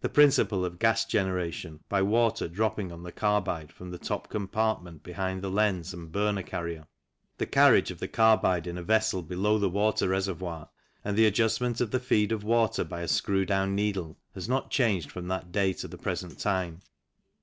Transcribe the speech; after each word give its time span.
The 0.00 0.08
principle 0.08 0.64
of 0.64 0.78
gas 0.78 1.04
generation, 1.04 1.80
by 1.90 2.00
water 2.00 2.48
dropping 2.48 2.90
on 2.90 3.02
the 3.02 3.12
carbide 3.12 3.70
from 3.74 3.90
the 3.90 3.98
top 3.98 4.30
compartment 4.30 5.02
behind 5.02 5.42
the 5.42 5.50
lens 5.50 5.92
and 5.92 6.10
burner 6.10 6.42
carrier; 6.42 6.86
the 7.36 7.44
carriage 7.44 7.90
of 7.90 7.98
.the 8.00 8.08
carbide 8.08 8.66
in 8.66 8.78
a 8.78 8.82
vessel 8.82 9.20
below 9.20 9.58
the 9.58 9.68
water 9.68 10.08
reservoir; 10.08 10.70
and 11.04 11.14
the 11.18 11.26
adjustment 11.26 11.82
of 11.82 11.90
the 11.90 12.00
feed 12.00 12.32
of 12.32 12.42
water 12.42 12.84
by 12.84 13.02
a 13.02 13.06
screw 13.08 13.44
down 13.44 13.74
needle 13.74 14.16
has 14.34 14.48
not 14.48 14.70
changed 14.70 15.12
from 15.12 15.28
that 15.28 15.52
day 15.52 15.74
to 15.74 15.88
the 15.88 15.98
present 15.98 16.38
time. 16.38 16.80